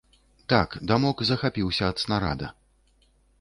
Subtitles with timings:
[0.53, 2.51] Так, дамок захапіўся ад снарада.